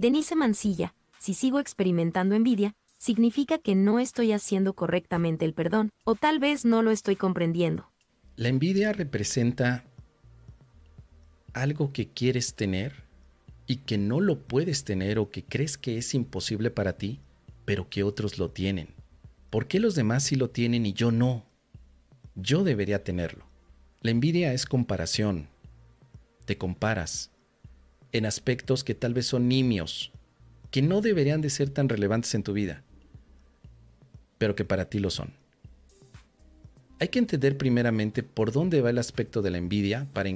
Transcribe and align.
Denise 0.00 0.34
Mancilla, 0.34 0.94
si 1.18 1.34
sigo 1.34 1.60
experimentando 1.60 2.34
envidia, 2.34 2.72
significa 2.96 3.58
que 3.58 3.74
no 3.74 3.98
estoy 3.98 4.32
haciendo 4.32 4.72
correctamente 4.72 5.44
el 5.44 5.52
perdón, 5.52 5.90
o 6.04 6.14
tal 6.14 6.38
vez 6.38 6.64
no 6.64 6.80
lo 6.80 6.90
estoy 6.90 7.16
comprendiendo. 7.16 7.92
La 8.34 8.48
envidia 8.48 8.94
representa 8.94 9.84
algo 11.52 11.92
que 11.92 12.08
quieres 12.08 12.54
tener 12.54 13.04
y 13.66 13.76
que 13.76 13.98
no 13.98 14.20
lo 14.20 14.38
puedes 14.38 14.84
tener 14.84 15.18
o 15.18 15.30
que 15.30 15.44
crees 15.44 15.76
que 15.76 15.98
es 15.98 16.14
imposible 16.14 16.70
para 16.70 16.94
ti, 16.96 17.20
pero 17.66 17.90
que 17.90 18.02
otros 18.02 18.38
lo 18.38 18.50
tienen. 18.50 18.94
¿Por 19.50 19.66
qué 19.66 19.80
los 19.80 19.94
demás 19.94 20.24
sí 20.24 20.34
lo 20.34 20.48
tienen 20.48 20.86
y 20.86 20.94
yo 20.94 21.12
no? 21.12 21.44
Yo 22.36 22.64
debería 22.64 23.04
tenerlo. 23.04 23.44
La 24.00 24.12
envidia 24.12 24.54
es 24.54 24.64
comparación. 24.64 25.48
Te 26.46 26.56
comparas 26.56 27.30
en 28.12 28.26
aspectos 28.26 28.84
que 28.84 28.94
tal 28.94 29.14
vez 29.14 29.26
son 29.26 29.48
nimios, 29.48 30.12
que 30.70 30.82
no 30.82 31.00
deberían 31.00 31.40
de 31.40 31.50
ser 31.50 31.70
tan 31.70 31.88
relevantes 31.88 32.34
en 32.34 32.42
tu 32.42 32.52
vida, 32.52 32.82
pero 34.38 34.54
que 34.54 34.64
para 34.64 34.86
ti 34.86 34.98
lo 34.98 35.10
son. 35.10 35.32
Hay 36.98 37.08
que 37.08 37.18
entender 37.18 37.56
primeramente 37.56 38.22
por 38.22 38.52
dónde 38.52 38.80
va 38.80 38.90
el 38.90 38.98
aspecto 38.98 39.42
de 39.42 39.50
la 39.50 39.58
envidia 39.58 40.06
para 40.12 40.30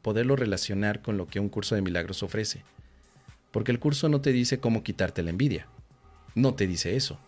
poderlo 0.00 0.36
relacionar 0.36 1.02
con 1.02 1.16
lo 1.16 1.26
que 1.26 1.40
un 1.40 1.48
curso 1.48 1.74
de 1.74 1.82
milagros 1.82 2.22
ofrece. 2.22 2.62
Porque 3.50 3.72
el 3.72 3.80
curso 3.80 4.08
no 4.08 4.20
te 4.20 4.32
dice 4.32 4.60
cómo 4.60 4.82
quitarte 4.82 5.22
la 5.22 5.30
envidia. 5.30 5.66
No 6.34 6.54
te 6.54 6.66
dice 6.66 6.94
eso. 6.94 7.18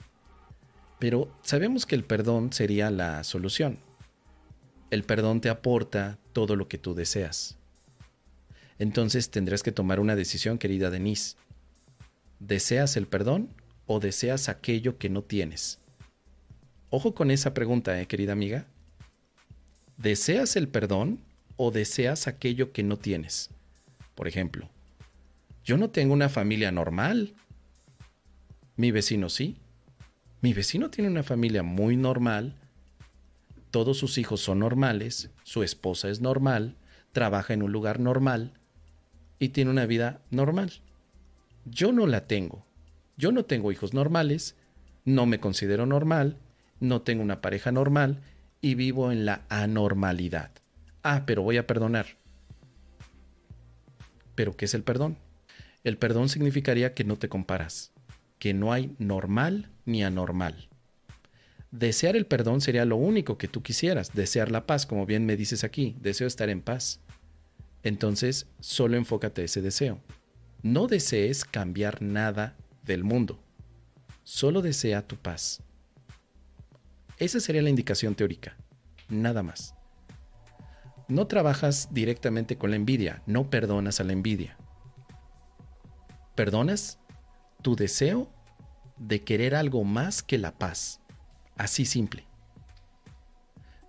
Pero 0.99 1.29
sabemos 1.43 1.87
que 1.87 1.95
el 1.95 2.05
perdón 2.05 2.53
sería 2.53 2.91
la 2.91 3.25
solución. 3.25 3.79
El 4.91 5.05
perdón 5.05 5.41
te 5.41 5.49
aporta 5.49 6.19
todo 6.33 6.55
lo 6.55 6.69
que 6.69 6.79
tú 6.79 6.95
deseas. 6.95 7.59
Entonces 8.79 9.31
tendrás 9.31 9.63
que 9.63 9.73
tomar 9.73 10.01
una 10.01 10.17
decisión, 10.17 10.59
querida 10.59 10.91
Denise. 10.91 11.37
¿Deseas 12.39 12.97
el 12.97 13.07
perdón 13.07 13.49
o 13.87 14.01
deseas 14.01 14.49
aquello 14.49 14.99
que 14.99 15.09
no 15.09 15.23
tienes? 15.23 15.81
Ojo 16.91 17.15
con 17.15 17.31
esa 17.31 17.55
pregunta, 17.55 18.01
¿eh, 18.01 18.07
querida 18.07 18.33
amiga. 18.33 18.67
¿Deseas 19.97 20.57
el 20.57 20.69
perdón 20.69 21.21
o 21.57 21.71
deseas 21.71 22.27
aquello 22.27 22.73
que 22.73 22.83
no 22.83 22.99
tienes? 22.99 23.51
Por 24.15 24.29
ejemplo, 24.29 24.69
yo 25.65 25.77
no 25.79 25.91
tengo 25.91 26.13
una 26.13 26.29
familia 26.29 26.71
normal. 26.71 27.35
Mi 28.77 28.91
vecino 28.91 29.31
sí. 29.31 29.57
Mi 30.43 30.53
vecino 30.53 30.91
tiene 30.91 31.11
una 31.11 31.23
familia 31.23 31.63
muy 31.63 31.97
normal. 31.97 32.57
Todos 33.71 33.99
sus 33.99 34.19
hijos 34.19 34.41
son 34.41 34.61
normales. 34.61 35.31
Su 35.43 35.63
esposa 35.63 36.09
es 36.09 36.21
normal. 36.21 36.77
Trabaja 37.13 37.55
en 37.55 37.63
un 37.63 37.73
lugar 37.73 37.99
normal. 37.99 38.53
Y 39.39 39.51
tiene 39.51 39.71
una 39.71 39.87
vida 39.87 40.21
normal. 40.31 40.73
Yo 41.65 41.93
no 41.93 42.07
la 42.07 42.27
tengo. 42.27 42.65
Yo 43.17 43.33
no 43.33 43.45
tengo 43.45 43.73
hijos 43.73 43.95
normales. 43.95 44.57
No 45.05 45.27
me 45.27 45.41
considero 45.41 45.87
normal. 45.87 46.37
No 46.81 47.03
tengo 47.03 47.23
una 47.23 47.41
pareja 47.41 47.73
normal. 47.73 48.21
Y 48.61 48.75
vivo 48.75 49.13
en 49.13 49.25
la 49.25 49.43
anormalidad. 49.49 50.51
Ah, 51.03 51.25
pero 51.27 51.43
voy 51.43 51.57
a 51.57 51.67
perdonar. 51.67 52.07
¿Pero 54.35 54.57
qué 54.57 54.67
es 54.67 54.75
el 54.75 54.83
perdón? 54.83 55.17
El 55.83 55.99
perdón 55.99 56.29
significaría 56.29 56.95
que 56.95 57.05
no 57.05 57.17
te 57.17 57.29
comparas, 57.29 57.93
que 58.39 58.55
no 58.55 58.73
hay 58.73 58.95
normal 58.99 59.71
ni 59.85 60.03
anormal. 60.03 60.69
Desear 61.71 62.17
el 62.17 62.27
perdón 62.27 62.61
sería 62.61 62.85
lo 62.85 62.97
único 62.97 63.39
que 63.39 63.49
tú 63.49 63.63
quisieras, 63.63 64.13
desear 64.13 64.51
la 64.51 64.67
paz, 64.67 64.85
como 64.85 65.07
bien 65.07 65.27
me 65.27 65.37
dices 65.37 65.63
aquí, 65.63 65.97
deseo 66.01 66.27
estar 66.27 66.49
en 66.49 66.61
paz. 66.61 67.01
Entonces, 67.87 68.47
solo 68.61 68.97
enfócate 68.97 69.45
ese 69.45 69.63
deseo. 69.63 70.01
No 70.63 70.89
desees 70.89 71.45
cambiar 71.45 72.03
nada 72.03 72.57
del 72.83 73.05
mundo, 73.05 73.39
solo 74.25 74.61
desea 74.61 75.07
tu 75.07 75.17
paz. 75.17 75.63
Esa 77.19 77.41
sería 77.41 77.63
la 77.63 77.71
indicación 77.71 78.15
teórica, 78.15 78.57
nada 79.09 79.43
más. 79.43 79.75
No 81.09 81.27
trabajas 81.27 81.89
directamente 81.93 82.59
con 82.59 82.71
la 82.71 82.77
envidia, 82.77 83.23
no 83.27 83.49
perdonas 83.49 84.01
a 84.01 84.05
la 84.05 84.13
envidia 84.13 84.57
perdonas 86.37 86.99
tu 87.63 87.75
deseo 87.75 88.31
de 88.99 89.23
querer 89.23 89.57
algo 89.57 89.83
más 89.83 90.23
que 90.23 90.39
la 90.39 90.53
paz. 90.57 91.01
Así 91.57 91.85
simple. 91.85 92.25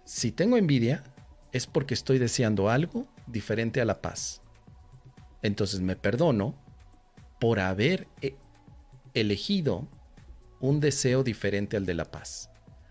Si 0.06 0.32
tengo 0.32 0.58
envidia, 0.58 1.04
es 1.52 1.68
porque 1.68 1.94
estoy 1.94 2.18
deseando 2.18 2.70
algo 2.70 3.06
diferente 3.28 3.82
a 3.82 3.86
la 3.86 4.02
paz. 4.02 4.42
Entonces 5.42 5.82
me 5.82 5.96
perdono 5.96 6.56
por 7.40 7.60
haber 7.60 8.08
eh, 8.22 8.36
elegido 9.14 9.88
un 10.60 10.80
deseo 10.80 11.24
diferente 11.24 11.78
al 11.78 11.86
de 11.86 11.94
la 11.94 12.06
paz. 12.06 12.50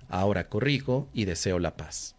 Ahora 0.08 0.48
corrijo 0.48 1.08
y 1.12 1.25
deseo 1.25 1.58
la 1.58 1.76
paz. 1.76 2.16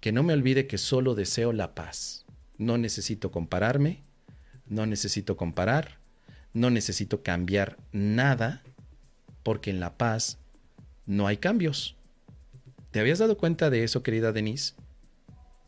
Que 0.00 0.12
no 0.12 0.22
me 0.22 0.32
olvide 0.32 0.66
que 0.66 0.78
solo 0.78 1.14
deseo 1.14 1.52
la 1.52 1.74
paz. 1.74 2.26
No 2.56 2.78
necesito 2.78 3.30
compararme, 3.30 4.02
no 4.66 4.86
necesito 4.86 5.36
comparar, 5.36 5.98
no 6.52 6.70
necesito 6.70 7.22
cambiar 7.22 7.78
nada, 7.92 8.62
porque 9.42 9.70
en 9.70 9.80
la 9.80 9.96
paz 9.96 10.38
no 11.06 11.26
hay 11.26 11.36
cambios. 11.36 11.96
¿Te 12.90 13.00
habías 13.00 13.18
dado 13.18 13.38
cuenta 13.38 13.70
de 13.70 13.84
eso, 13.84 14.02
querida 14.02 14.32
Denise? 14.32 14.74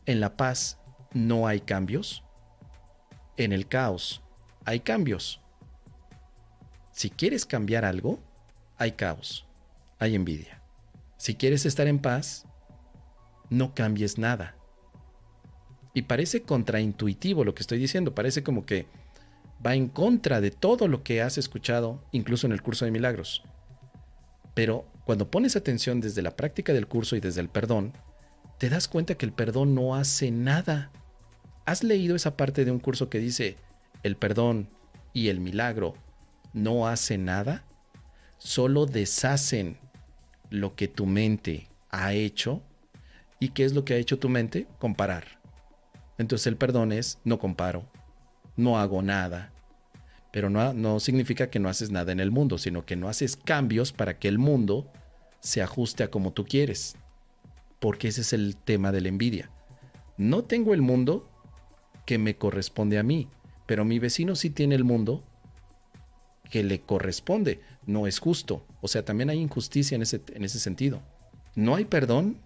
En 0.05 0.19
la 0.19 0.35
paz 0.35 0.80
no 1.13 1.47
hay 1.47 1.61
cambios. 1.61 2.23
En 3.37 3.53
el 3.53 3.67
caos 3.67 4.21
hay 4.65 4.81
cambios. 4.81 5.41
Si 6.91 7.09
quieres 7.09 7.45
cambiar 7.45 7.85
algo, 7.85 8.19
hay 8.77 8.93
caos, 8.93 9.47
hay 9.99 10.15
envidia. 10.15 10.61
Si 11.17 11.35
quieres 11.35 11.65
estar 11.65 11.87
en 11.87 11.99
paz, 11.99 12.45
no 13.49 13.73
cambies 13.73 14.17
nada. 14.17 14.55
Y 15.93 16.03
parece 16.03 16.43
contraintuitivo 16.43 17.43
lo 17.43 17.53
que 17.53 17.61
estoy 17.61 17.77
diciendo, 17.77 18.15
parece 18.15 18.43
como 18.43 18.65
que 18.65 18.87
va 19.65 19.75
en 19.75 19.87
contra 19.87 20.41
de 20.41 20.51
todo 20.51 20.87
lo 20.87 21.03
que 21.03 21.21
has 21.21 21.37
escuchado, 21.37 22.03
incluso 22.11 22.47
en 22.47 22.53
el 22.53 22.61
curso 22.61 22.85
de 22.85 22.91
milagros. 22.91 23.43
Pero 24.53 24.85
cuando 25.05 25.29
pones 25.29 25.55
atención 25.55 26.01
desde 26.01 26.21
la 26.21 26.35
práctica 26.35 26.73
del 26.73 26.87
curso 26.87 27.15
y 27.15 27.19
desde 27.19 27.41
el 27.41 27.49
perdón, 27.49 27.93
te 28.57 28.69
das 28.69 28.87
cuenta 28.87 29.15
que 29.15 29.25
el 29.25 29.33
perdón 29.33 29.75
no 29.75 29.95
hace 29.95 30.31
nada. 30.31 30.91
¿Has 31.71 31.85
leído 31.85 32.17
esa 32.17 32.35
parte 32.35 32.65
de 32.65 32.71
un 32.71 32.79
curso 32.79 33.09
que 33.09 33.19
dice, 33.19 33.55
el 34.03 34.17
perdón 34.17 34.67
y 35.13 35.29
el 35.29 35.39
milagro 35.39 35.93
no 36.51 36.85
hacen 36.85 37.23
nada? 37.23 37.63
Solo 38.39 38.85
deshacen 38.85 39.77
lo 40.49 40.75
que 40.75 40.89
tu 40.89 41.05
mente 41.05 41.69
ha 41.89 42.11
hecho. 42.11 42.61
¿Y 43.39 43.51
qué 43.51 43.63
es 43.63 43.71
lo 43.71 43.85
que 43.85 43.93
ha 43.93 43.97
hecho 43.99 44.19
tu 44.19 44.27
mente? 44.27 44.67
Comparar. 44.79 45.39
Entonces 46.17 46.45
el 46.47 46.57
perdón 46.57 46.91
es, 46.91 47.19
no 47.23 47.39
comparo, 47.39 47.89
no 48.57 48.77
hago 48.77 49.01
nada. 49.01 49.53
Pero 50.33 50.49
no, 50.49 50.73
no 50.73 50.99
significa 50.99 51.49
que 51.49 51.59
no 51.59 51.69
haces 51.69 51.89
nada 51.89 52.11
en 52.11 52.19
el 52.19 52.31
mundo, 52.31 52.57
sino 52.57 52.85
que 52.85 52.97
no 52.97 53.07
haces 53.07 53.37
cambios 53.37 53.93
para 53.93 54.19
que 54.19 54.27
el 54.27 54.39
mundo 54.39 54.91
se 55.39 55.61
ajuste 55.61 56.03
a 56.03 56.11
como 56.11 56.33
tú 56.33 56.43
quieres. 56.43 56.97
Porque 57.79 58.09
ese 58.09 58.19
es 58.19 58.33
el 58.33 58.57
tema 58.57 58.91
de 58.91 58.99
la 58.99 59.07
envidia. 59.07 59.49
No 60.17 60.43
tengo 60.43 60.73
el 60.73 60.81
mundo 60.81 61.30
que 62.05 62.17
me 62.17 62.35
corresponde 62.35 62.97
a 62.97 63.03
mí, 63.03 63.27
pero 63.65 63.85
mi 63.85 63.99
vecino 63.99 64.35
sí 64.35 64.49
tiene 64.49 64.75
el 64.75 64.83
mundo 64.83 65.23
que 66.49 66.63
le 66.63 66.81
corresponde. 66.81 67.61
No 67.85 68.07
es 68.07 68.19
justo. 68.19 68.65
O 68.81 68.87
sea, 68.87 69.05
también 69.05 69.29
hay 69.29 69.39
injusticia 69.39 69.95
en 69.95 70.01
ese, 70.01 70.21
en 70.33 70.43
ese 70.43 70.59
sentido. 70.59 71.01
No 71.55 71.75
hay 71.75 71.85
perdón 71.85 72.37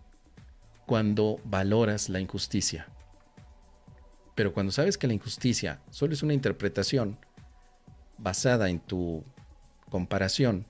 cuando 0.85 1.39
valoras 1.43 2.09
la 2.09 2.19
injusticia. 2.19 2.87
Pero 4.35 4.53
cuando 4.53 4.71
sabes 4.71 4.97
que 4.97 5.07
la 5.07 5.13
injusticia 5.13 5.81
solo 5.89 6.13
es 6.13 6.21
una 6.21 6.33
interpretación 6.33 7.17
basada 8.17 8.69
en 8.69 8.79
tu 8.79 9.23
comparación, 9.89 10.65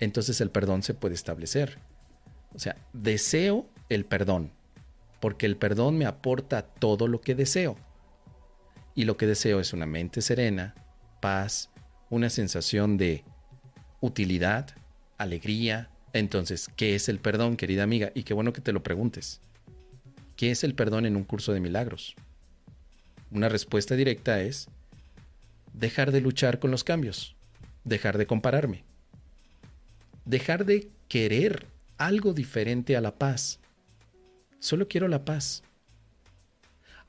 entonces 0.00 0.40
el 0.40 0.50
perdón 0.50 0.82
se 0.82 0.94
puede 0.94 1.14
establecer. 1.14 1.78
O 2.54 2.58
sea, 2.58 2.76
deseo 2.92 3.66
el 3.88 4.04
perdón, 4.04 4.50
porque 5.20 5.46
el 5.46 5.56
perdón 5.56 5.96
me 5.98 6.06
aporta 6.06 6.62
todo 6.62 7.08
lo 7.08 7.20
que 7.20 7.34
deseo. 7.34 7.76
Y 8.94 9.04
lo 9.04 9.16
que 9.16 9.26
deseo 9.26 9.60
es 9.60 9.72
una 9.72 9.86
mente 9.86 10.22
serena, 10.22 10.74
paz, 11.20 11.70
una 12.10 12.30
sensación 12.30 12.96
de 12.96 13.24
utilidad, 14.00 14.70
alegría. 15.18 15.90
Entonces, 16.12 16.68
¿qué 16.76 16.94
es 16.94 17.08
el 17.08 17.18
perdón, 17.18 17.56
querida 17.56 17.82
amiga? 17.82 18.12
Y 18.14 18.22
qué 18.22 18.34
bueno 18.34 18.52
que 18.52 18.60
te 18.60 18.72
lo 18.72 18.82
preguntes. 18.82 19.40
¿Qué 20.36 20.50
es 20.50 20.64
el 20.64 20.74
perdón 20.74 21.06
en 21.06 21.16
un 21.16 21.24
curso 21.24 21.52
de 21.52 21.60
milagros? 21.60 22.14
Una 23.30 23.48
respuesta 23.48 23.96
directa 23.96 24.40
es 24.40 24.68
dejar 25.72 26.12
de 26.12 26.20
luchar 26.20 26.58
con 26.58 26.70
los 26.70 26.84
cambios, 26.84 27.34
dejar 27.82 28.18
de 28.18 28.26
compararme, 28.26 28.84
dejar 30.24 30.64
de 30.64 30.88
querer 31.08 31.66
algo 31.98 32.32
diferente 32.32 32.96
a 32.96 33.00
la 33.00 33.16
paz. 33.16 33.60
Solo 34.60 34.88
quiero 34.88 35.08
la 35.08 35.24
paz. 35.24 35.62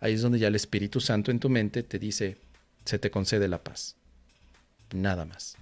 Ahí 0.06 0.14
es 0.14 0.22
donde 0.22 0.38
ya 0.38 0.50
el 0.50 0.56
Espíritu 0.56 1.00
Santo 1.00 1.32
en 1.32 1.40
tu 1.40 1.50
mente 1.50 1.82
te 1.82 1.98
dice, 1.98 2.38
se 2.86 3.00
te 3.00 3.10
concede 3.10 3.48
la 3.48 3.64
paz. 3.64 3.96
nada 4.94 5.26
más. 5.26 5.58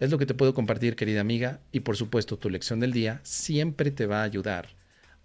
Es 0.00 0.10
lo 0.10 0.18
que 0.18 0.26
te 0.26 0.34
puedo 0.34 0.54
compartir, 0.54 0.96
querida 0.96 1.20
amiga, 1.20 1.60
y 1.70 1.78
por 1.78 1.96
supuesto 1.96 2.36
tu 2.36 2.50
lección 2.50 2.80
del 2.80 2.92
día 2.92 3.20
siempre 3.22 3.92
te 3.92 4.06
va 4.06 4.22
a 4.22 4.24
ayudar 4.24 4.70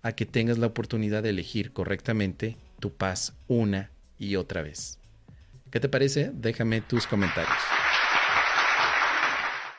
a 0.04 0.12
que 0.12 0.28
tengas 0.28 0.60
la 0.60 0.68
oportunidad 0.68 1.24
de 1.24 1.32
elegir 1.32 1.74
correctamente 1.74 2.56
tu 2.80 2.94
paz 2.94 3.34
una 3.48 3.90
y 4.20 4.36
otra 4.36 4.62
vez. 4.62 5.00
¿Qué 5.72 5.80
te 5.80 5.90
parece? 5.90 6.30
Déjame 6.32 6.82
tus 6.82 7.08
comentarios. 7.08 7.79